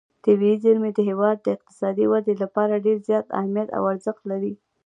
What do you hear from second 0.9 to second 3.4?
د هېواد د اقتصادي ودې لپاره ډېر زیات